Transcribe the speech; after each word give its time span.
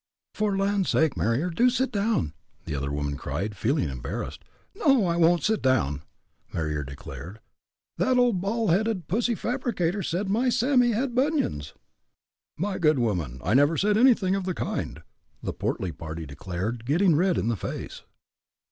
"For 0.33 0.49
the 0.53 0.57
land's 0.57 0.89
sake, 0.89 1.15
Marier, 1.15 1.51
do 1.51 1.69
set 1.69 1.91
down," 1.91 2.33
the 2.65 2.73
other 2.73 2.91
woman 2.91 3.15
cried, 3.17 3.55
feeling 3.55 3.87
embarrassed. 3.87 4.43
"No 4.73 5.05
I 5.05 5.15
won't 5.15 5.43
set 5.43 5.61
down!" 5.61 6.01
Marier 6.51 6.83
declared. 6.83 7.39
"That 7.99 8.17
old 8.17 8.41
bald 8.41 8.71
headed, 8.71 9.07
pussy 9.07 9.35
fabricator 9.35 10.01
said 10.01 10.27
my 10.27 10.49
Sammy 10.49 10.93
had 10.93 11.13
bunions!" 11.13 11.75
"My 12.57 12.79
good 12.79 12.97
woman, 12.97 13.41
I 13.43 13.53
never 13.53 13.77
said 13.77 13.95
anything 13.95 14.33
of 14.33 14.45
the 14.45 14.55
kind," 14.55 15.03
the 15.43 15.53
portly 15.53 15.91
party 15.91 16.25
declared, 16.25 16.83
getting 16.87 17.15
red 17.15 17.37
in 17.37 17.47
the 17.49 17.55
face. 17.55 18.01